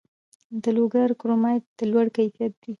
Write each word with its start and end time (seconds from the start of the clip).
د 0.61 0.63
لوګر 0.75 1.09
کرومایټ 1.19 1.63
د 1.77 1.79
لوړ 1.91 2.05
کیفیت 2.17 2.53
دی 2.61 2.69